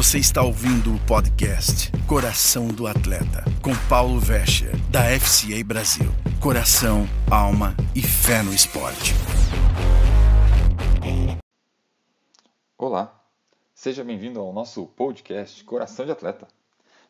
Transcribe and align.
Você 0.00 0.16
está 0.16 0.42
ouvindo 0.42 0.94
o 0.94 1.06
podcast 1.06 1.92
Coração 2.08 2.68
do 2.68 2.86
Atleta, 2.86 3.44
com 3.62 3.72
Paulo 3.86 4.18
Vescher, 4.18 4.74
da 4.90 5.02
FCA 5.20 5.62
Brasil. 5.62 6.06
Coração, 6.42 7.04
alma 7.30 7.76
e 7.94 8.00
fé 8.00 8.42
no 8.42 8.54
esporte. 8.54 9.12
Olá, 12.78 13.22
seja 13.74 14.02
bem-vindo 14.02 14.40
ao 14.40 14.54
nosso 14.54 14.86
podcast 14.86 15.62
Coração 15.64 16.06
de 16.06 16.12
Atleta. 16.12 16.48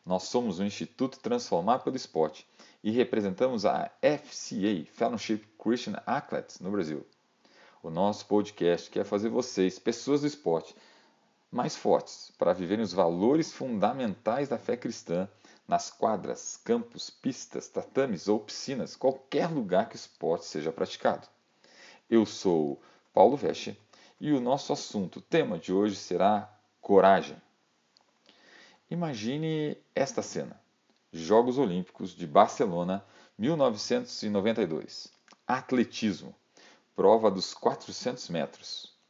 Nós 0.05 0.23
somos 0.23 0.59
o 0.59 0.65
Instituto 0.65 1.17
Transformar 1.17 1.79
pelo 1.79 1.95
Esporte 1.95 2.45
e 2.83 2.91
representamos 2.91 3.65
a 3.65 3.89
FCA, 4.01 4.85
Fellowship 4.91 5.45
Christian 5.57 5.95
Athletes, 6.05 6.59
no 6.59 6.69
Brasil. 6.69 7.07
O 7.81 7.89
nosso 7.89 8.25
podcast 8.25 8.89
quer 8.91 9.05
fazer 9.05 9.29
vocês, 9.29 9.79
pessoas 9.79 10.19
do 10.21 10.27
esporte, 10.27 10.75
mais 11.51 11.75
fortes 11.75 12.31
para 12.37 12.53
viverem 12.53 12.83
os 12.83 12.93
valores 12.93 13.51
fundamentais 13.51 14.47
da 14.47 14.57
fé 14.57 14.77
cristã 14.77 15.27
nas 15.67 15.91
quadras, 15.91 16.57
campos, 16.63 17.09
pistas, 17.09 17.67
tatames 17.67 18.29
ou 18.29 18.39
piscinas, 18.39 18.95
qualquer 18.95 19.47
lugar 19.47 19.89
que 19.89 19.95
o 19.95 19.97
esporte 19.97 20.45
seja 20.45 20.71
praticado. 20.71 21.27
Eu 22.09 22.25
sou 22.25 22.81
Paulo 23.13 23.35
Vesche 23.35 23.77
e 24.19 24.31
o 24.31 24.39
nosso 24.39 24.71
assunto, 24.71 25.17
o 25.17 25.21
tema 25.21 25.59
de 25.59 25.73
hoje 25.73 25.95
será 25.97 26.49
coragem. 26.79 27.35
Imagine 28.89 29.77
esta 29.93 30.21
cena: 30.21 30.59
Jogos 31.11 31.57
Olímpicos 31.57 32.15
de 32.15 32.25
Barcelona, 32.25 33.03
1992. 33.37 35.11
Atletismo, 35.47 36.33
prova 36.95 37.29
dos 37.29 37.53
400 37.53 38.29
metros 38.29 39.00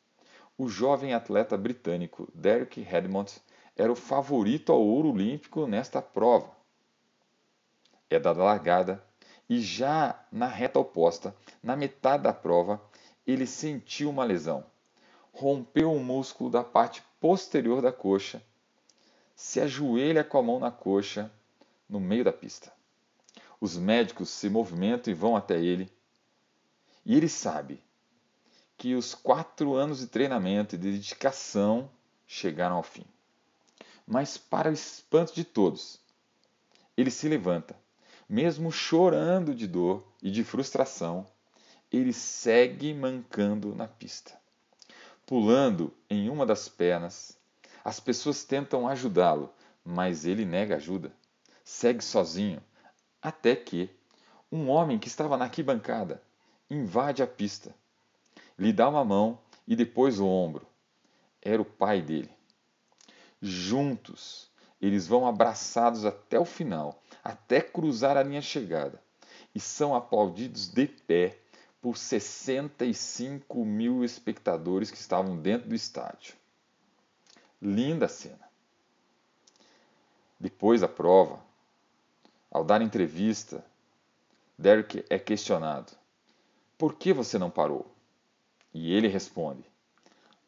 o 0.61 0.69
jovem 0.69 1.15
atleta 1.15 1.57
britânico 1.57 2.31
Derek 2.35 2.81
Redmond 2.81 3.41
era 3.75 3.91
o 3.91 3.95
favorito 3.95 4.71
ao 4.71 4.79
ouro 4.79 5.09
olímpico 5.09 5.65
nesta 5.65 6.03
prova. 6.03 6.51
É 8.07 8.19
dada 8.19 8.41
a 8.41 8.45
largada 8.45 9.03
e 9.49 9.59
já 9.59 10.23
na 10.31 10.45
reta 10.45 10.77
oposta, 10.77 11.35
na 11.63 11.75
metade 11.75 12.21
da 12.21 12.31
prova, 12.31 12.79
ele 13.25 13.47
sentiu 13.47 14.11
uma 14.11 14.23
lesão. 14.23 14.63
Rompeu 15.33 15.91
o 15.91 15.99
músculo 15.99 16.51
da 16.51 16.63
parte 16.63 17.01
posterior 17.19 17.81
da 17.81 17.91
coxa. 17.91 18.39
Se 19.35 19.59
ajoelha 19.59 20.23
com 20.23 20.37
a 20.37 20.43
mão 20.43 20.59
na 20.59 20.69
coxa 20.69 21.31
no 21.89 21.99
meio 21.99 22.23
da 22.23 22.31
pista. 22.31 22.71
Os 23.59 23.77
médicos 23.77 24.29
se 24.29 24.47
movimentam 24.47 25.11
e 25.11 25.15
vão 25.15 25.35
até 25.35 25.59
ele. 25.59 25.91
E 27.03 27.17
ele 27.17 27.27
sabe 27.27 27.81
que 28.81 28.95
os 28.95 29.13
quatro 29.13 29.75
anos 29.75 29.99
de 29.99 30.07
treinamento 30.07 30.73
e 30.73 30.77
de 30.79 30.91
dedicação 30.91 31.87
chegaram 32.25 32.77
ao 32.77 32.81
fim. 32.81 33.05
Mas, 34.07 34.39
para 34.39 34.71
o 34.71 34.73
espanto 34.73 35.35
de 35.35 35.43
todos, 35.43 35.99
ele 36.97 37.11
se 37.11 37.29
levanta, 37.29 37.75
mesmo 38.27 38.71
chorando 38.71 39.53
de 39.53 39.67
dor 39.67 40.03
e 40.19 40.31
de 40.31 40.43
frustração, 40.43 41.27
ele 41.91 42.11
segue 42.11 42.91
mancando 42.91 43.75
na 43.75 43.87
pista. 43.87 44.35
Pulando 45.27 45.93
em 46.09 46.27
uma 46.27 46.43
das 46.43 46.67
pernas, 46.67 47.37
as 47.85 47.99
pessoas 47.99 48.43
tentam 48.43 48.87
ajudá-lo, 48.87 49.53
mas 49.85 50.25
ele 50.25 50.43
nega 50.43 50.77
ajuda. 50.77 51.13
Segue 51.63 52.03
sozinho, 52.03 52.63
até 53.21 53.55
que 53.55 53.91
um 54.51 54.71
homem 54.71 54.97
que 54.97 55.07
estava 55.07 55.37
na 55.37 55.45
arquibancada 55.45 56.19
invade 56.67 57.21
a 57.21 57.27
pista 57.27 57.75
lhe 58.61 58.71
dá 58.71 58.87
uma 58.87 59.03
mão 59.03 59.39
e 59.67 59.75
depois 59.75 60.19
o 60.19 60.27
ombro. 60.27 60.67
Era 61.41 61.59
o 61.59 61.65
pai 61.65 61.99
dele. 61.99 62.29
Juntos, 63.41 64.51
eles 64.79 65.07
vão 65.07 65.25
abraçados 65.25 66.05
até 66.05 66.39
o 66.39 66.45
final, 66.45 67.01
até 67.23 67.59
cruzar 67.59 68.15
a 68.15 68.21
linha 68.21 68.41
chegada, 68.41 69.01
e 69.55 69.59
são 69.59 69.95
aplaudidos 69.95 70.67
de 70.67 70.85
pé 70.85 71.39
por 71.81 71.97
65 71.97 73.65
mil 73.65 74.05
espectadores 74.05 74.91
que 74.91 74.97
estavam 74.97 75.35
dentro 75.35 75.67
do 75.67 75.73
estádio. 75.73 76.35
Linda 77.59 78.07
cena. 78.07 78.47
Depois 80.39 80.81
da 80.81 80.87
prova, 80.87 81.39
ao 82.51 82.63
dar 82.63 82.83
entrevista, 82.83 83.65
Derek 84.55 85.03
é 85.09 85.17
questionado: 85.17 85.93
Por 86.77 86.93
que 86.93 87.11
você 87.11 87.39
não 87.39 87.49
parou? 87.49 87.90
E 88.73 88.93
ele 88.93 89.07
responde: 89.07 89.63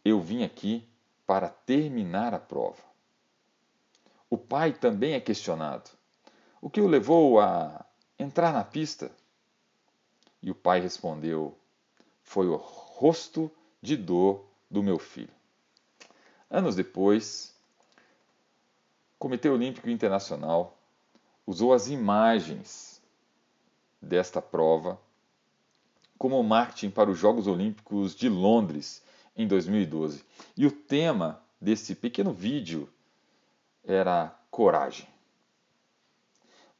Eu 0.03 0.19
vim 0.19 0.43
aqui 0.43 0.87
para 1.25 1.49
terminar 1.49 2.33
a 2.33 2.39
prova. 2.39 2.81
O 4.29 4.37
pai 4.37 4.73
também 4.73 5.13
é 5.13 5.19
questionado: 5.19 5.89
O 6.61 6.69
que 6.69 6.81
o 6.81 6.87
levou 6.87 7.39
a 7.39 7.85
entrar 8.17 8.53
na 8.53 8.63
pista? 8.63 9.11
E 10.41 10.49
o 10.49 10.55
pai 10.55 10.79
respondeu: 10.79 11.57
Foi 12.21 12.47
o 12.47 12.55
rosto 12.55 13.51
de 13.81 13.95
dor 13.95 14.45
do 14.69 14.81
meu 14.81 14.97
filho. 14.97 15.33
Anos 16.49 16.75
depois, 16.75 17.55
o 19.15 19.19
Comitê 19.19 19.49
Olímpico 19.49 19.89
Internacional 19.89 20.77
usou 21.45 21.73
as 21.73 21.87
imagens 21.87 23.01
desta 24.01 24.41
prova 24.41 24.99
como 26.23 26.41
marketing 26.41 26.89
para 26.89 27.11
os 27.11 27.19
Jogos 27.19 27.47
Olímpicos 27.47 28.15
de 28.15 28.29
Londres 28.29 29.03
em 29.35 29.45
2012. 29.45 30.23
E 30.55 30.65
o 30.65 30.71
tema 30.71 31.43
desse 31.59 31.93
pequeno 31.95 32.31
vídeo 32.31 32.87
era 33.83 34.33
coragem. 34.49 35.05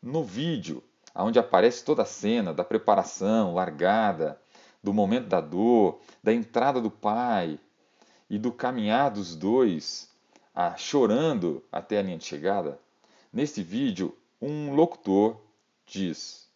No 0.02 0.24
vídeo, 0.24 0.82
onde 1.14 1.40
aparece 1.40 1.84
toda 1.84 2.04
a 2.04 2.06
cena 2.06 2.54
da 2.54 2.64
preparação, 2.64 3.54
largada, 3.54 4.40
do 4.82 4.94
momento 4.94 5.28
da 5.28 5.42
dor, 5.42 6.00
da 6.24 6.34
entrada 6.34 6.80
do 6.80 6.90
pai 6.90 7.60
e 8.30 8.40
do 8.40 8.50
caminhar 8.50 9.12
dos 9.12 9.36
dois, 9.36 10.10
a, 10.56 10.78
chorando 10.78 11.62
até 11.70 12.00
a 12.00 12.02
linha 12.02 12.18
de 12.18 12.24
chegada, 12.24 12.80
nesse 13.34 13.62
vídeo, 13.62 14.18
um 14.42 14.74
locutor 14.74 15.36
diz: 15.86 16.48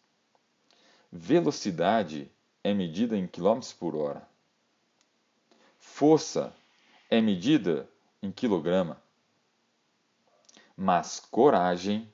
velocidade 1.12 2.32
é 2.68 2.74
medida 2.74 3.16
em 3.16 3.26
quilômetros 3.26 3.72
por 3.72 3.96
hora. 3.96 4.28
Força 5.78 6.54
é 7.08 7.20
medida 7.20 7.88
em 8.22 8.30
quilograma. 8.30 9.00
Mas 10.76 11.18
coragem, 11.18 12.12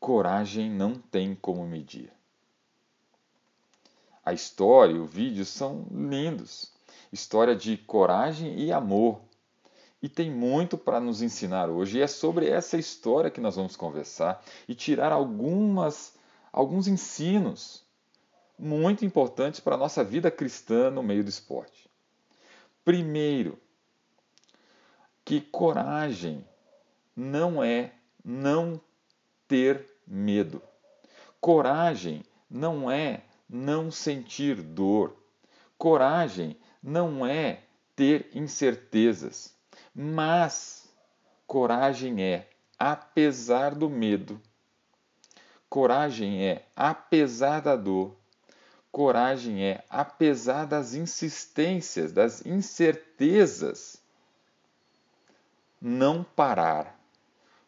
coragem 0.00 0.68
não 0.68 0.94
tem 0.94 1.34
como 1.36 1.64
medir. 1.66 2.12
A 4.24 4.32
história 4.32 4.92
e 4.92 4.98
o 4.98 5.06
vídeo 5.06 5.46
são 5.46 5.86
lindos. 5.90 6.72
História 7.12 7.54
de 7.54 7.76
coragem 7.76 8.58
e 8.58 8.72
amor. 8.72 9.20
E 10.02 10.08
tem 10.08 10.30
muito 10.30 10.76
para 10.76 10.98
nos 10.98 11.22
ensinar 11.22 11.70
hoje. 11.70 11.98
E 11.98 12.02
é 12.02 12.08
sobre 12.08 12.48
essa 12.48 12.76
história 12.76 13.30
que 13.30 13.40
nós 13.40 13.54
vamos 13.54 13.76
conversar 13.76 14.44
e 14.66 14.74
tirar 14.74 15.12
algumas, 15.12 16.16
alguns 16.52 16.88
ensinos 16.88 17.85
muito 18.58 19.04
importantes 19.04 19.60
para 19.60 19.74
a 19.74 19.78
nossa 19.78 20.02
vida 20.02 20.30
cristã 20.30 20.90
no 20.90 21.02
meio 21.02 21.22
do 21.22 21.30
esporte. 21.30 21.88
Primeiro, 22.84 23.58
que 25.24 25.40
coragem 25.40 26.46
não 27.14 27.62
é 27.62 27.92
não 28.24 28.80
ter 29.48 29.86
medo. 30.06 30.62
Coragem 31.40 32.22
não 32.48 32.90
é 32.90 33.22
não 33.48 33.90
sentir 33.90 34.62
dor. 34.62 35.16
Coragem 35.76 36.56
não 36.82 37.26
é 37.26 37.60
ter 37.94 38.30
incertezas. 38.34 39.54
Mas 39.94 40.88
coragem 41.46 42.22
é, 42.22 42.48
apesar 42.78 43.74
do 43.74 43.88
medo, 43.88 44.40
coragem 45.68 46.44
é, 46.44 46.66
apesar 46.74 47.60
da 47.60 47.76
dor, 47.76 48.16
Coragem 48.96 49.62
é, 49.62 49.84
apesar 49.90 50.64
das 50.64 50.94
insistências, 50.94 52.12
das 52.12 52.46
incertezas, 52.46 54.00
não 55.78 56.24
parar, 56.24 56.98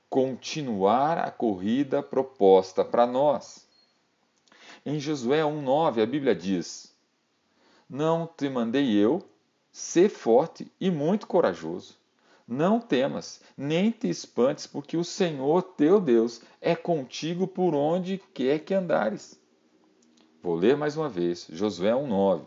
continuar 0.08 1.18
a 1.18 1.30
corrida 1.30 2.02
proposta 2.02 2.82
para 2.82 3.06
nós. 3.06 3.68
Em 4.86 4.98
Josué 4.98 5.42
1,9 5.42 6.02
a 6.02 6.06
Bíblia 6.06 6.34
diz: 6.34 6.94
Não 7.90 8.26
te 8.26 8.48
mandei 8.48 8.96
eu, 8.96 9.22
ser 9.70 10.08
forte 10.08 10.72
e 10.80 10.90
muito 10.90 11.26
corajoso. 11.26 11.94
Não 12.48 12.80
temas, 12.80 13.42
nem 13.54 13.90
te 13.90 14.08
espantes, 14.08 14.66
porque 14.66 14.96
o 14.96 15.04
Senhor 15.04 15.60
teu 15.60 16.00
Deus 16.00 16.40
é 16.58 16.74
contigo 16.74 17.46
por 17.46 17.74
onde 17.74 18.16
quer 18.32 18.60
que 18.60 18.72
andares. 18.72 19.38
Vou 20.42 20.54
ler 20.54 20.76
mais 20.76 20.96
uma 20.96 21.08
vez, 21.08 21.46
Josué 21.50 21.90
1,9. 21.92 22.42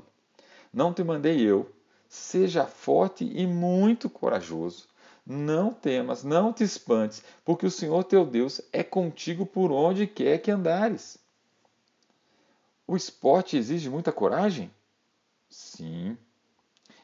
Não 0.74 0.94
te 0.94 1.04
mandei 1.04 1.42
eu, 1.42 1.70
seja 2.08 2.66
forte 2.66 3.26
e 3.26 3.46
muito 3.46 4.10
corajoso. 4.10 4.88
Não 5.26 5.74
temas, 5.74 6.24
não 6.24 6.52
te 6.54 6.64
espantes, 6.64 7.24
porque 7.44 7.66
o 7.66 7.72
Senhor 7.72 8.04
teu 8.06 8.26
Deus 8.26 8.62
é 8.72 8.84
contigo 8.84 9.46
por 9.46 9.72
onde 9.72 10.08
quer 10.08 10.40
que 10.40 10.50
andares. 10.50 11.18
O 12.88 12.96
esporte 12.96 13.58
exige 13.58 13.90
muita 13.90 14.12
coragem? 14.12 14.72
Sim. 15.50 16.18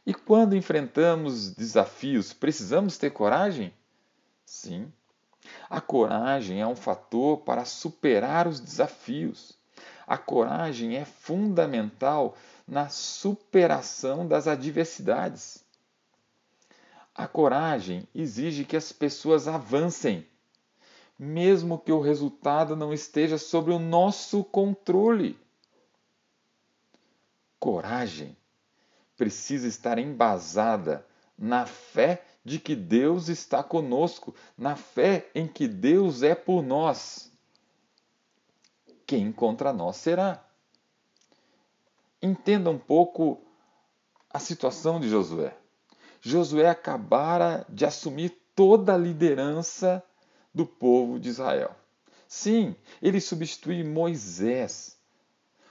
E 0.05 0.13
quando 0.13 0.55
enfrentamos 0.55 1.53
desafios, 1.53 2.31
precisamos 2.31 2.97
ter 2.97 3.11
coragem? 3.11 3.73
Sim. 4.45 4.91
A 5.69 5.81
coragem 5.81 6.61
é 6.61 6.67
um 6.67 6.75
fator 6.75 7.39
para 7.39 7.65
superar 7.65 8.47
os 8.47 8.59
desafios. 8.59 9.57
A 10.07 10.17
coragem 10.17 10.95
é 10.95 11.03
fundamental 11.03 12.37
na 12.65 12.87
superação 12.87 14.25
das 14.25 14.47
adversidades. 14.47 15.61
A 17.13 17.27
coragem 17.27 18.07
exige 18.15 18.63
que 18.63 18.77
as 18.77 18.93
pessoas 18.93 19.49
avancem, 19.49 20.25
mesmo 21.19 21.77
que 21.77 21.91
o 21.91 21.99
resultado 21.99 22.73
não 22.73 22.93
esteja 22.93 23.37
sob 23.37 23.69
o 23.69 23.79
nosso 23.79 24.45
controle. 24.45 25.37
Coragem 27.59 28.37
precisa 29.17 29.67
estar 29.67 29.97
embasada 29.97 31.05
na 31.37 31.65
fé 31.65 32.23
de 32.45 32.59
que 32.59 32.75
Deus 32.75 33.27
está 33.27 33.61
conosco, 33.61 34.33
na 34.57 34.77
fé 34.77 35.29
em 35.35 35.47
que 35.47 35.67
Deus 35.67 36.23
é 36.23 36.33
por 36.33 36.63
nós. 36.63 37.29
Quem 39.07 39.31
contra 39.31 39.71
nós 39.71 39.95
será? 39.95 40.43
Entenda 42.21 42.69
um 42.69 42.77
pouco 42.77 43.41
a 44.29 44.37
situação 44.37 44.99
de 44.99 45.07
Josué. 45.07 45.55
Josué 46.19 46.67
acabara 46.67 47.65
de 47.69 47.85
assumir 47.85 48.37
toda 48.53 48.93
a 48.93 48.97
liderança 48.97 50.03
do 50.53 50.65
povo 50.65 51.17
de 51.21 51.29
Israel. 51.29 51.73
Sim, 52.27 52.75
ele 53.01 53.21
substitui 53.21 53.81
Moisés. 53.81 54.97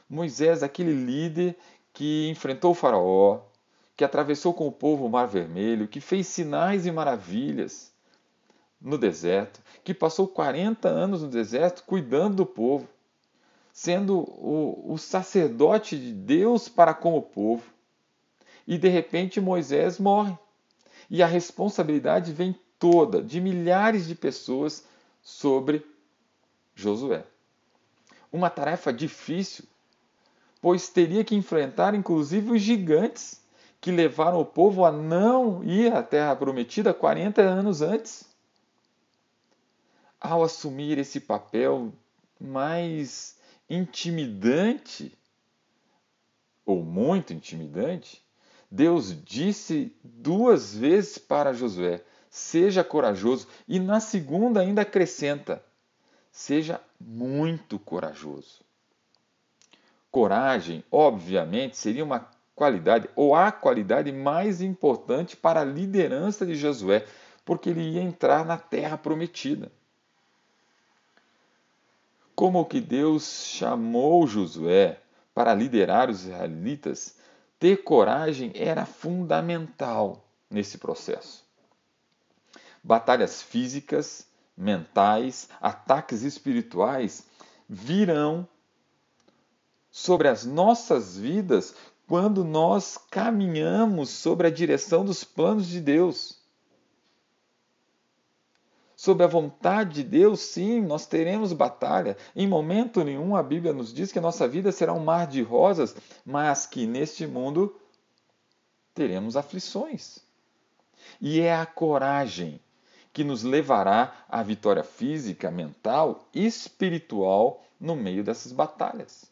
Moisés, 0.09 0.63
aquele 0.63 0.95
líder 0.95 1.59
que 1.93 2.31
enfrentou 2.31 2.71
o 2.71 2.75
Faraó, 2.75 3.43
que 3.95 4.05
atravessou 4.05 4.55
com 4.55 4.67
o 4.67 4.73
povo 4.73 5.05
o 5.05 5.11
Mar 5.11 5.27
Vermelho, 5.27 5.89
que 5.89 6.01
fez 6.01 6.27
sinais 6.27 6.87
e 6.87 6.91
maravilhas 6.91 7.93
no 8.81 8.97
deserto, 8.97 9.61
que 9.85 9.93
passou 9.93 10.27
40 10.27 10.89
anos 10.89 11.21
no 11.23 11.29
deserto 11.29 11.83
cuidando 11.85 12.37
do 12.37 12.47
povo, 12.47 12.89
sendo 13.77 14.21
o, 14.21 14.95
o 14.95 14.97
sacerdote 14.97 15.99
de 15.99 16.11
Deus 16.11 16.67
para 16.67 16.95
com 16.95 17.15
o 17.15 17.21
povo. 17.21 17.63
E 18.67 18.79
de 18.79 18.89
repente 18.89 19.39
Moisés 19.39 19.99
morre. 19.99 20.35
E 21.11 21.23
a 21.23 21.27
responsabilidade 21.27 22.33
vem 22.33 22.59
toda, 22.79 23.23
de 23.23 23.39
milhares 23.39 24.07
de 24.07 24.15
pessoas, 24.15 24.83
sobre 25.23 25.85
Josué. 26.75 27.23
Uma 28.33 28.49
tarefa 28.49 28.91
difícil, 28.91 29.67
pois 30.63 30.89
teria 30.89 31.23
que 31.23 31.35
enfrentar 31.35 31.95
inclusive 31.95 32.53
os 32.53 32.63
gigantes 32.63 33.43
que 33.79 33.91
levaram 33.91 34.41
o 34.41 34.47
povo 34.47 34.87
a 34.87 34.91
não 34.91 35.63
ir 35.63 35.93
à 35.93 36.03
terra 36.03 36.35
prometida 36.35 36.95
40 36.95 37.43
anos 37.43 37.83
antes. 37.83 38.25
Ao 40.19 40.43
assumir 40.43 40.97
esse 40.97 41.21
papel 41.21 41.93
mais 42.41 43.36
intimidante, 43.69 45.17
ou 46.65 46.83
muito 46.83 47.33
intimidante, 47.33 48.23
Deus 48.71 49.17
disse 49.25 49.95
duas 50.03 50.77
vezes 50.77 51.19
para 51.19 51.53
Josué: 51.53 52.03
seja 52.29 52.83
corajoso, 52.83 53.47
e 53.67 53.79
na 53.79 54.01
segunda 54.01 54.61
ainda 54.61 54.83
acrescenta: 54.83 55.63
seja 56.31 56.81
muito 57.01 57.79
corajoso. 57.79 58.65
Coragem, 60.11 60.83
obviamente, 60.91 61.77
seria 61.77 62.05
uma 62.05 62.31
qualidade, 62.55 63.09
ou 63.15 63.35
a 63.35 63.53
qualidade 63.53 64.11
mais 64.11 64.63
importante 64.63 65.37
para 65.37 65.61
a 65.61 65.65
liderança 65.65 66.47
de 66.47 66.55
Josué, 66.55 67.07
porque 67.45 67.71
ele 67.71 67.83
ia 67.83 68.03
entrar 68.03 68.45
na 68.45 68.57
terra 68.57 68.97
prometida. 68.97 69.71
Como 72.37 72.67
que 72.67 72.83
Deus 72.83 73.47
chamou 73.47 74.27
Josué 74.27 75.01
para 75.35 75.55
liderar 75.55 76.11
os 76.11 76.25
israelitas, 76.25 77.17
ter 77.59 77.83
coragem 77.83 78.53
era 78.55 78.85
fundamental 78.85 80.23
nesse 80.51 80.77
processo. 80.77 81.45
Batalhas 82.85 83.43
físicas, 83.43 84.27
mentais, 84.57 85.49
ataques 85.61 86.23
espirituais 86.23 87.27
virão 87.69 88.47
sobre 89.91 90.29
as 90.29 90.45
nossas 90.45 91.17
vidas 91.17 91.75
quando 92.07 92.45
nós 92.45 92.99
caminhamos 93.11 94.11
sobre 94.11 94.47
a 94.47 94.51
direção 94.51 95.07
dos 95.07 95.25
planos 95.25 95.67
de 95.67 95.81
Deus. 95.81 96.36
Sob 98.97 99.23
a 99.23 99.27
vontade 99.27 100.03
de 100.03 100.03
Deus, 100.03 100.41
sim, 100.41 100.81
nós 100.81 101.05
teremos 101.05 101.53
batalha. 101.53 102.17
Em 102.35 102.49
momento 102.49 103.05
nenhum 103.05 103.37
a 103.37 103.43
Bíblia 103.43 103.75
nos 103.75 103.93
diz 103.93 104.11
que 104.11 104.19
a 104.19 104.23
nossa 104.23 104.49
vida 104.49 104.73
será 104.73 104.95
um 104.95 105.05
mar 105.05 105.27
de 105.27 105.43
rosas, 105.43 105.95
mas 106.25 106.65
que 106.65 106.87
neste 106.87 107.27
mundo 107.27 107.79
teremos 108.95 109.37
aflições. 109.37 110.19
E 111.21 111.41
é 111.41 111.55
a 111.55 111.67
coragem 111.67 112.59
que 113.13 113.23
nos 113.23 113.43
levará 113.43 114.25
à 114.31 114.43
vitória 114.43 114.83
física, 114.83 115.51
mental 115.51 116.27
e 116.35 116.47
espiritual 116.47 117.63
no 117.79 117.95
meio 117.95 118.25
dessas 118.25 118.51
batalhas. 118.51 119.27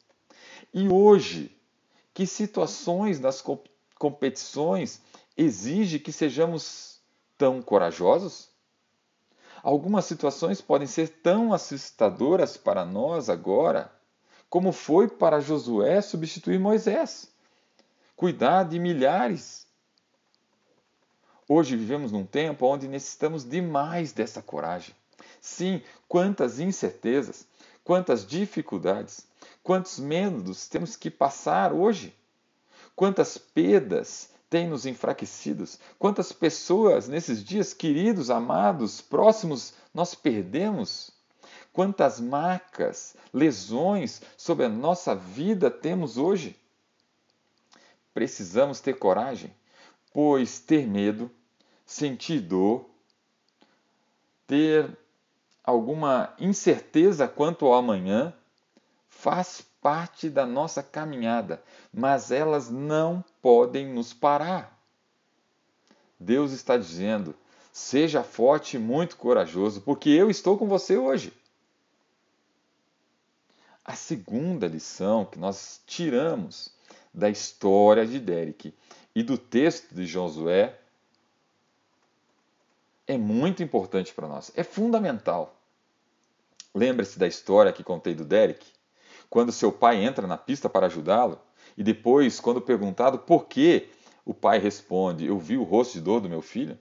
E 0.74 0.88
hoje, 0.88 1.56
que 2.12 2.26
situações 2.26 3.18
das 3.18 3.42
competições 3.98 5.00
exige 5.34 5.98
que 5.98 6.12
sejamos 6.12 7.00
tão 7.38 7.62
corajosos? 7.62 8.53
Algumas 9.64 10.04
situações 10.04 10.60
podem 10.60 10.86
ser 10.86 11.08
tão 11.08 11.52
assustadoras 11.52 12.56
para 12.56 12.84
nós 12.84 13.28
agora, 13.28 13.90
como 14.48 14.70
foi 14.70 15.08
para 15.08 15.40
Josué 15.40 16.00
substituir 16.00 16.60
Moisés, 16.60 17.28
cuidar 18.14 18.62
de 18.62 18.78
milhares. 18.78 19.66
Hoje 21.48 21.76
vivemos 21.76 22.12
num 22.12 22.24
tempo 22.24 22.66
onde 22.66 22.86
necessitamos 22.86 23.44
demais 23.44 24.12
dessa 24.12 24.40
coragem. 24.40 24.94
Sim, 25.40 25.82
quantas 26.06 26.60
incertezas, 26.60 27.46
quantas 27.82 28.24
dificuldades, 28.24 29.26
Quantos 29.64 29.98
medos 29.98 30.68
temos 30.68 30.94
que 30.94 31.10
passar 31.10 31.72
hoje? 31.72 32.14
Quantas 32.94 33.38
perdas 33.38 34.28
têm 34.54 34.68
nos 34.68 34.86
enfraquecidos? 34.86 35.80
Quantas 35.98 36.30
pessoas 36.30 37.08
nesses 37.08 37.42
dias, 37.42 37.74
queridos, 37.74 38.30
amados, 38.30 39.00
próximos, 39.00 39.74
nós 39.92 40.14
perdemos? 40.14 41.10
Quantas 41.72 42.20
marcas, 42.20 43.16
lesões 43.32 44.22
sobre 44.36 44.66
a 44.66 44.68
nossa 44.68 45.12
vida 45.12 45.72
temos 45.72 46.16
hoje? 46.16 46.56
Precisamos 48.14 48.78
ter 48.78 48.96
coragem, 48.96 49.52
pois 50.12 50.60
ter 50.60 50.86
medo, 50.86 51.28
sentir 51.84 52.38
dor, 52.38 52.88
ter 54.46 54.96
alguma 55.64 56.32
incerteza 56.38 57.26
quanto 57.26 57.66
ao 57.66 57.74
amanhã, 57.74 58.32
faz 59.08 59.66
parte 59.82 60.30
da 60.30 60.46
nossa 60.46 60.80
caminhada, 60.80 61.60
mas 61.92 62.30
elas 62.30 62.70
não 62.70 63.24
podem 63.44 63.86
nos 63.86 64.14
parar. 64.14 64.82
Deus 66.18 66.52
está 66.52 66.78
dizendo: 66.78 67.34
seja 67.70 68.24
forte 68.24 68.78
e 68.78 68.80
muito 68.80 69.18
corajoso, 69.18 69.82
porque 69.82 70.08
eu 70.08 70.30
estou 70.30 70.56
com 70.56 70.66
você 70.66 70.96
hoje. 70.96 71.30
A 73.84 73.94
segunda 73.94 74.66
lição 74.66 75.26
que 75.26 75.38
nós 75.38 75.82
tiramos 75.86 76.74
da 77.12 77.28
história 77.28 78.06
de 78.06 78.18
Derek 78.18 78.72
e 79.14 79.22
do 79.22 79.36
texto 79.36 79.94
de 79.94 80.06
Josué 80.06 80.80
é 83.06 83.18
muito 83.18 83.62
importante 83.62 84.14
para 84.14 84.26
nós, 84.26 84.50
é 84.56 84.64
fundamental. 84.64 85.54
Lembre-se 86.74 87.18
da 87.18 87.26
história 87.26 87.74
que 87.74 87.84
contei 87.84 88.14
do 88.14 88.24
Derek? 88.24 88.74
quando 89.34 89.50
seu 89.50 89.72
pai 89.72 89.96
entra 90.04 90.28
na 90.28 90.38
pista 90.38 90.68
para 90.68 90.86
ajudá-lo, 90.86 91.40
e 91.76 91.82
depois, 91.82 92.40
quando 92.40 92.60
perguntado 92.60 93.18
por 93.18 93.46
que, 93.46 93.88
o 94.24 94.32
pai 94.32 94.58
responde: 94.58 95.26
Eu 95.26 95.38
vi 95.38 95.56
o 95.56 95.62
rosto 95.62 95.94
de 95.94 96.00
dor 96.00 96.20
do 96.20 96.28
meu 96.28 96.42
filho? 96.42 96.78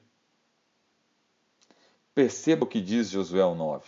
Perceba 2.14 2.64
o 2.64 2.68
que 2.68 2.80
diz 2.80 3.10
Josué 3.10 3.42
9. 3.42 3.84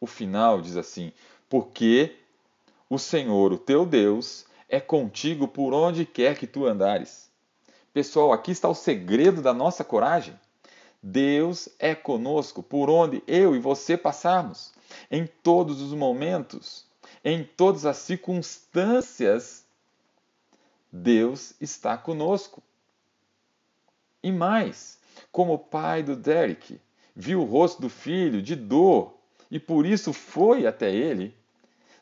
O 0.00 0.06
final 0.06 0.60
diz 0.60 0.76
assim: 0.76 1.12
Porque 1.48 2.16
o 2.88 2.98
Senhor, 2.98 3.52
o 3.52 3.58
teu 3.58 3.84
Deus, 3.84 4.46
é 4.68 4.80
contigo 4.80 5.46
por 5.46 5.74
onde 5.74 6.06
quer 6.06 6.38
que 6.38 6.46
tu 6.46 6.66
andares. 6.66 7.30
Pessoal, 7.92 8.32
aqui 8.32 8.50
está 8.50 8.68
o 8.68 8.74
segredo 8.74 9.42
da 9.42 9.52
nossa 9.52 9.84
coragem. 9.84 10.38
Deus 11.02 11.68
é 11.78 11.94
conosco 11.94 12.62
por 12.62 12.90
onde 12.90 13.22
eu 13.26 13.54
e 13.54 13.58
você 13.58 13.96
passarmos, 13.96 14.72
em 15.10 15.26
todos 15.42 15.80
os 15.80 15.92
momentos, 15.92 16.84
em 17.24 17.44
todas 17.44 17.86
as 17.86 17.98
circunstâncias. 17.98 19.64
Deus 20.92 21.54
está 21.60 21.96
conosco. 21.96 22.62
E 24.22 24.32
mais, 24.32 24.98
como 25.30 25.54
o 25.54 25.58
pai 25.58 26.02
do 26.02 26.16
Derek 26.16 26.80
viu 27.14 27.42
o 27.42 27.44
rosto 27.44 27.82
do 27.82 27.88
filho 27.88 28.42
de 28.42 28.56
dor 28.56 29.14
e 29.50 29.58
por 29.58 29.86
isso 29.86 30.12
foi 30.12 30.66
até 30.66 30.90
ele, 30.92 31.34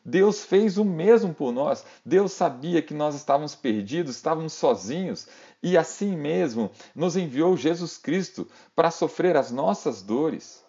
Deus 0.03 0.45
fez 0.45 0.77
o 0.77 0.85
mesmo 0.85 1.33
por 1.33 1.51
nós. 1.51 1.83
Deus 2.05 2.31
sabia 2.31 2.81
que 2.81 2.93
nós 2.93 3.13
estávamos 3.13 3.55
perdidos, 3.55 4.15
estávamos 4.15 4.53
sozinhos 4.53 5.27
e 5.61 5.77
assim 5.77 6.15
mesmo 6.15 6.71
nos 6.95 7.17
enviou 7.17 7.57
Jesus 7.57 7.97
Cristo 7.97 8.47
para 8.73 8.89
sofrer 8.89 9.35
as 9.35 9.51
nossas 9.51 10.01
dores, 10.01 10.63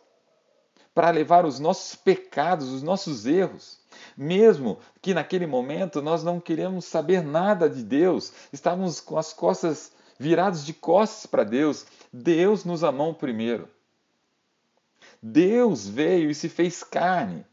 para 0.92 1.10
levar 1.10 1.46
os 1.46 1.60
nossos 1.60 1.94
pecados, 1.94 2.68
os 2.72 2.82
nossos 2.82 3.26
erros. 3.26 3.78
Mesmo 4.17 4.78
que 5.00 5.14
naquele 5.14 5.47
momento 5.47 6.02
nós 6.02 6.23
não 6.23 6.40
queremos 6.40 6.85
saber 6.85 7.23
nada 7.23 7.69
de 7.69 7.83
Deus, 7.83 8.33
estávamos 8.52 9.00
com 9.00 9.19
as 9.19 9.33
costas 9.33 9.93
virados 10.19 10.64
de 10.64 10.73
costas 10.73 11.26
para 11.26 11.45
Deus, 11.45 11.87
Deus 12.12 12.64
nos 12.64 12.83
amou 12.83 13.14
primeiro. 13.14 13.69
Deus 15.23 15.88
veio 15.88 16.31
e 16.31 16.35
se 16.35 16.49
fez 16.49 16.83
carne 16.83 17.45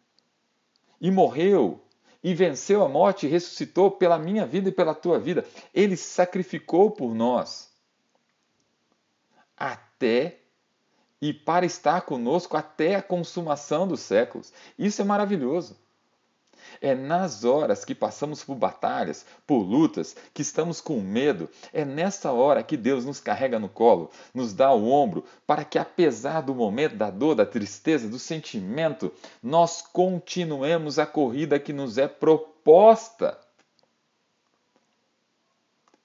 e 0.99 1.11
morreu 1.11 1.81
e 2.23 2.33
venceu 2.33 2.83
a 2.83 2.89
morte 2.89 3.25
e 3.25 3.29
ressuscitou 3.29 3.91
pela 3.91 4.17
minha 4.17 4.45
vida 4.45 4.69
e 4.69 4.71
pela 4.71 4.95
tua 4.95 5.19
vida. 5.19 5.45
Ele 5.73 5.95
sacrificou 5.95 6.89
por 6.89 7.13
nós 7.13 7.69
até 9.55 10.39
e 11.21 11.33
para 11.33 11.65
estar 11.65 12.01
conosco 12.01 12.57
até 12.57 12.95
a 12.95 13.01
consumação 13.01 13.87
dos 13.87 13.99
séculos. 13.99 14.51
Isso 14.77 15.01
é 15.01 15.05
maravilhoso. 15.05 15.77
É 16.81 16.95
nas 16.95 17.43
horas 17.43 17.85
que 17.85 17.95
passamos 17.95 18.43
por 18.43 18.55
batalhas, 18.55 19.25
por 19.45 19.59
lutas, 19.59 20.15
que 20.33 20.41
estamos 20.41 20.81
com 20.81 20.99
medo, 21.01 21.49
é 21.73 21.83
nessa 21.83 22.31
hora 22.31 22.63
que 22.63 22.77
Deus 22.77 23.05
nos 23.05 23.19
carrega 23.19 23.59
no 23.59 23.69
colo, 23.69 24.11
nos 24.33 24.53
dá 24.53 24.71
o 24.71 24.89
ombro, 24.89 25.25
para 25.45 25.63
que 25.63 25.77
apesar 25.77 26.41
do 26.41 26.53
momento 26.53 26.95
da 26.95 27.09
dor, 27.09 27.35
da 27.35 27.45
tristeza, 27.45 28.07
do 28.07 28.19
sentimento, 28.19 29.11
nós 29.41 29.81
continuemos 29.81 30.99
a 30.99 31.05
corrida 31.05 31.59
que 31.59 31.73
nos 31.73 31.97
é 31.97 32.07
proposta. 32.07 33.39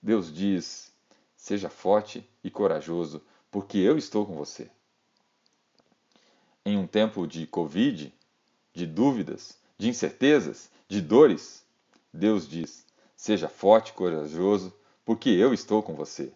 Deus 0.03 0.33
diz: 0.33 0.93
seja 1.37 1.69
forte 1.69 2.29
e 2.43 2.51
corajoso, 2.51 3.23
porque 3.51 3.79
eu 3.79 3.99
estou 3.99 4.25
com 4.25 4.35
você. 4.35 4.71
Em 6.65 6.77
um 6.77 6.87
tempo 6.87 7.27
de 7.27 7.47
Covid, 7.47 8.13
de 8.73 8.87
dúvidas, 8.87 9.59
de 9.81 9.89
incertezas, 9.89 10.71
de 10.87 11.01
dores, 11.01 11.65
Deus 12.13 12.47
diz: 12.47 12.85
seja 13.17 13.49
forte 13.49 13.89
e 13.89 13.93
corajoso, 13.95 14.75
porque 15.07 15.31
eu 15.31 15.55
estou 15.55 15.83
com 15.83 15.95
você. 15.95 16.31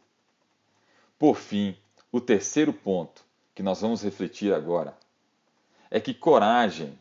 Por 1.18 1.36
fim, 1.36 1.76
o 2.10 2.22
terceiro 2.22 2.72
ponto 2.72 3.22
que 3.54 3.62
nós 3.62 3.82
vamos 3.82 4.02
refletir 4.02 4.54
agora 4.54 4.96
é 5.90 6.00
que 6.00 6.14
coragem 6.14 6.98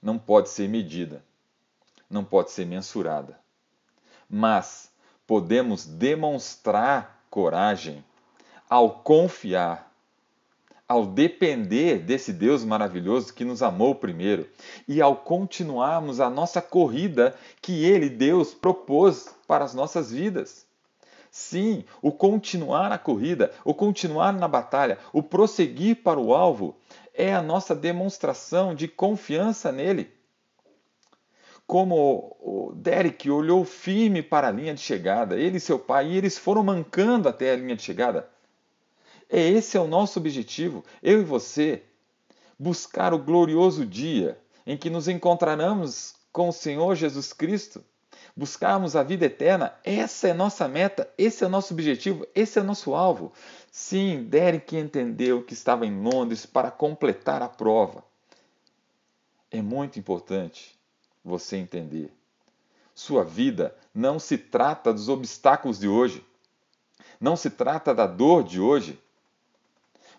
não 0.00 0.20
pode 0.20 0.50
ser 0.50 0.68
medida, 0.68 1.20
não 2.08 2.24
pode 2.24 2.52
ser 2.52 2.64
mensurada, 2.64 3.40
mas 4.30 4.88
podemos 5.26 5.84
demonstrar 5.84 7.26
coragem 7.28 8.04
ao 8.70 9.00
confiar 9.00 9.91
ao 10.92 11.06
depender 11.06 12.00
desse 12.00 12.34
Deus 12.34 12.62
maravilhoso 12.62 13.32
que 13.32 13.46
nos 13.46 13.62
amou 13.62 13.94
primeiro 13.94 14.46
e 14.86 15.00
ao 15.00 15.16
continuarmos 15.16 16.20
a 16.20 16.28
nossa 16.28 16.60
corrida 16.60 17.34
que 17.62 17.82
Ele, 17.82 18.10
Deus, 18.10 18.52
propôs 18.52 19.34
para 19.48 19.64
as 19.64 19.72
nossas 19.72 20.12
vidas. 20.12 20.66
Sim, 21.30 21.82
o 22.02 22.12
continuar 22.12 22.92
a 22.92 22.98
corrida, 22.98 23.52
o 23.64 23.72
continuar 23.72 24.34
na 24.34 24.46
batalha, 24.46 24.98
o 25.14 25.22
prosseguir 25.22 26.02
para 26.02 26.20
o 26.20 26.34
alvo 26.34 26.76
é 27.14 27.32
a 27.32 27.40
nossa 27.40 27.74
demonstração 27.74 28.74
de 28.74 28.86
confiança 28.86 29.72
nele. 29.72 30.10
Como 31.66 32.36
o 32.38 32.74
Derek 32.74 33.30
olhou 33.30 33.64
firme 33.64 34.22
para 34.22 34.48
a 34.48 34.52
linha 34.52 34.74
de 34.74 34.82
chegada, 34.82 35.40
ele 35.40 35.56
e 35.56 35.60
seu 35.60 35.78
pai, 35.78 36.08
e 36.08 36.18
eles 36.18 36.36
foram 36.36 36.62
mancando 36.62 37.30
até 37.30 37.50
a 37.52 37.56
linha 37.56 37.76
de 37.76 37.82
chegada. 37.82 38.28
É 39.34 39.40
esse 39.40 39.78
é 39.78 39.80
o 39.80 39.88
nosso 39.88 40.18
objetivo, 40.18 40.84
eu 41.02 41.22
e 41.22 41.24
você, 41.24 41.82
buscar 42.58 43.14
o 43.14 43.18
glorioso 43.18 43.86
dia 43.86 44.38
em 44.66 44.76
que 44.76 44.90
nos 44.90 45.08
encontraremos 45.08 46.14
com 46.30 46.50
o 46.50 46.52
Senhor 46.52 46.94
Jesus 46.94 47.32
Cristo, 47.32 47.82
buscarmos 48.36 48.94
a 48.94 49.02
vida 49.02 49.24
eterna. 49.24 49.74
Essa 49.82 50.28
é 50.28 50.34
nossa 50.34 50.68
meta, 50.68 51.10
esse 51.16 51.42
é 51.42 51.46
o 51.46 51.50
nosso 51.50 51.72
objetivo, 51.72 52.26
esse 52.34 52.58
é 52.58 52.62
o 52.62 52.64
nosso 52.64 52.94
alvo. 52.94 53.32
Sim, 53.70 54.24
Derek 54.24 54.76
entendeu 54.76 55.42
que 55.42 55.54
estava 55.54 55.86
em 55.86 56.02
Londres 56.02 56.44
para 56.44 56.70
completar 56.70 57.40
a 57.40 57.48
prova. 57.48 58.04
É 59.50 59.62
muito 59.62 59.98
importante 59.98 60.78
você 61.24 61.56
entender. 61.56 62.12
Sua 62.94 63.24
vida 63.24 63.74
não 63.94 64.18
se 64.18 64.36
trata 64.36 64.92
dos 64.92 65.08
obstáculos 65.08 65.78
de 65.78 65.88
hoje, 65.88 66.22
não 67.18 67.34
se 67.34 67.48
trata 67.48 67.94
da 67.94 68.06
dor 68.06 68.44
de 68.44 68.60
hoje, 68.60 69.00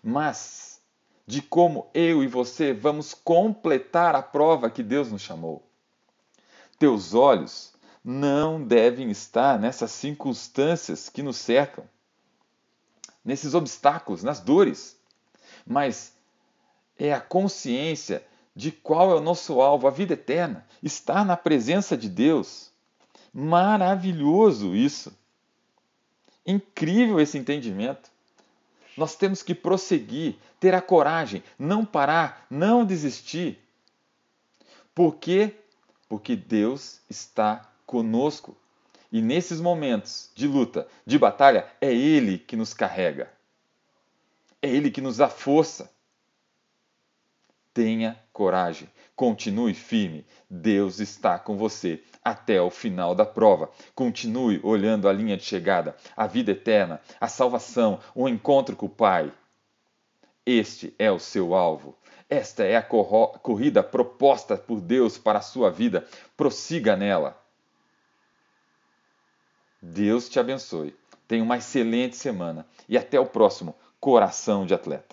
mas 0.04 0.82
de 1.26 1.40
como 1.40 1.90
eu 1.94 2.22
e 2.22 2.26
você 2.26 2.74
vamos 2.74 3.14
completar 3.14 4.14
a 4.14 4.22
prova 4.22 4.68
que 4.68 4.82
Deus 4.82 5.10
nos 5.10 5.22
chamou. 5.22 5.66
Teus 6.78 7.14
olhos 7.14 7.72
não 8.04 8.62
devem 8.62 9.10
estar 9.10 9.58
nessas 9.58 9.90
circunstâncias 9.90 11.08
que 11.08 11.22
nos 11.22 11.38
cercam, 11.38 11.88
nesses 13.24 13.54
obstáculos, 13.54 14.22
nas 14.22 14.40
dores, 14.40 14.98
mas 15.66 16.12
é 16.98 17.14
a 17.14 17.20
consciência 17.20 18.22
de 18.54 18.70
qual 18.70 19.10
é 19.10 19.14
o 19.14 19.22
nosso 19.22 19.62
alvo, 19.62 19.86
a 19.86 19.90
vida 19.90 20.12
eterna, 20.12 20.66
estar 20.82 21.24
na 21.24 21.36
presença 21.36 21.96
de 21.96 22.10
Deus. 22.10 22.70
Maravilhoso 23.32 24.74
isso! 24.74 25.16
Incrível 26.46 27.18
esse 27.18 27.38
entendimento. 27.38 28.13
Nós 28.96 29.16
temos 29.16 29.42
que 29.42 29.54
prosseguir, 29.54 30.36
ter 30.60 30.74
a 30.74 30.80
coragem, 30.80 31.42
não 31.58 31.84
parar, 31.84 32.46
não 32.50 32.84
desistir. 32.84 33.58
Por 34.94 35.16
quê? 35.16 35.54
Porque 36.08 36.36
Deus 36.36 37.00
está 37.10 37.68
conosco. 37.84 38.56
E 39.10 39.20
nesses 39.20 39.60
momentos 39.60 40.30
de 40.34 40.46
luta, 40.46 40.88
de 41.06 41.18
batalha, 41.18 41.68
é 41.80 41.92
Ele 41.92 42.38
que 42.38 42.56
nos 42.56 42.74
carrega. 42.74 43.30
É 44.60 44.68
Ele 44.68 44.90
que 44.90 45.00
nos 45.00 45.18
dá 45.18 45.28
força. 45.28 45.90
Tenha 47.74 48.16
coragem, 48.32 48.88
continue 49.16 49.74
firme. 49.74 50.24
Deus 50.48 51.00
está 51.00 51.38
com 51.40 51.56
você 51.56 52.00
até 52.24 52.62
o 52.62 52.70
final 52.70 53.16
da 53.16 53.26
prova. 53.26 53.68
Continue 53.96 54.60
olhando 54.62 55.08
a 55.08 55.12
linha 55.12 55.36
de 55.36 55.42
chegada, 55.42 55.96
a 56.16 56.26
vida 56.28 56.52
eterna, 56.52 57.00
a 57.20 57.26
salvação, 57.26 57.98
o 58.14 58.28
encontro 58.28 58.76
com 58.76 58.86
o 58.86 58.88
Pai. 58.88 59.32
Este 60.46 60.94
é 61.00 61.10
o 61.10 61.18
seu 61.18 61.52
alvo. 61.52 61.98
Esta 62.30 62.62
é 62.62 62.76
a 62.76 62.82
corrida 62.82 63.82
proposta 63.82 64.56
por 64.56 64.80
Deus 64.80 65.18
para 65.18 65.40
a 65.40 65.42
sua 65.42 65.70
vida. 65.70 66.06
Prossiga 66.36 66.94
nela. 66.94 67.36
Deus 69.82 70.28
te 70.28 70.38
abençoe. 70.38 70.96
Tenha 71.26 71.42
uma 71.42 71.56
excelente 71.56 72.16
semana 72.16 72.66
e 72.88 72.96
até 72.96 73.18
o 73.18 73.26
próximo 73.26 73.74
Coração 73.98 74.64
de 74.64 74.74
Atleta. 74.74 75.12